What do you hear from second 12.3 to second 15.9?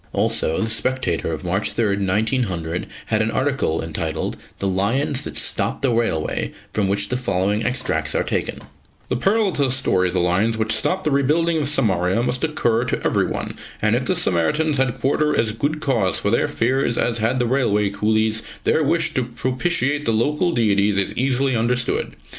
occur to everyone, and if the Samaritans had quarter as good